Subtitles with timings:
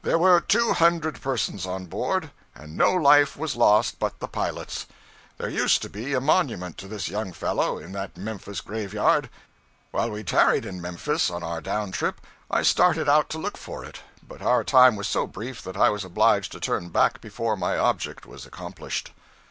[0.00, 4.86] There were two hundred persons on board, and no life was lost but the pilot's.
[5.36, 9.28] There used to be a monument to this young fellow, in that Memphis graveyard.
[9.90, 13.84] While we tarried in Memphis on our down trip, I started out to look for
[13.84, 17.54] it, but our time was so brief that I was obliged to turn back before
[17.54, 19.10] my object was accomplished.